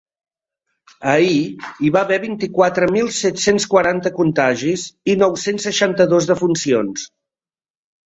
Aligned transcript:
Ahir, 1.09 1.65
hi 1.81 1.91
va 1.95 2.01
haver 2.07 2.15
vint-i-quatre 2.23 2.87
mil 2.95 3.11
set-cents 3.17 3.67
quaranta 3.73 4.13
contagis 4.15 4.87
i 5.13 5.15
nou-cents 5.25 5.69
seixanta-dos 5.69 6.29
defuncions. 6.33 7.05